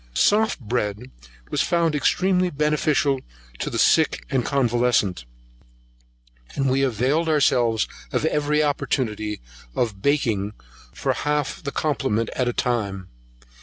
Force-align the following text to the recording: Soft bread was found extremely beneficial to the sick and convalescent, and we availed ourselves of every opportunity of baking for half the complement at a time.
Soft 0.15 0.59
bread 0.59 1.11
was 1.51 1.61
found 1.61 1.93
extremely 1.93 2.49
beneficial 2.49 3.19
to 3.59 3.69
the 3.69 3.77
sick 3.77 4.25
and 4.31 4.43
convalescent, 4.43 5.25
and 6.55 6.71
we 6.71 6.81
availed 6.81 7.29
ourselves 7.29 7.87
of 8.11 8.25
every 8.25 8.63
opportunity 8.63 9.41
of 9.75 10.01
baking 10.01 10.53
for 10.91 11.13
half 11.13 11.61
the 11.61 11.71
complement 11.71 12.31
at 12.35 12.47
a 12.47 12.51
time. 12.53 13.09